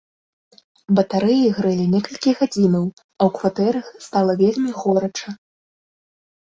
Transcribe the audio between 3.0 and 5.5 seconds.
а ў кватэрах стала вельмі горача.